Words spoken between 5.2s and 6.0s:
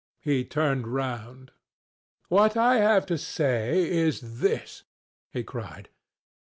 he cried.